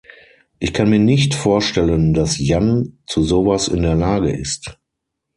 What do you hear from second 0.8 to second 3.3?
mir nicht vorstellen, das Jan zu